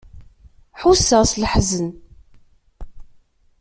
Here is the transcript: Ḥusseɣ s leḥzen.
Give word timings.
Ḥusseɣ 0.81 1.21
s 1.31 1.33
leḥzen. 1.41 1.87